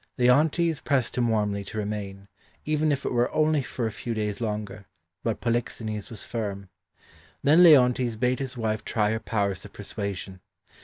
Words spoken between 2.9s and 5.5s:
if it were only for a few days longer, but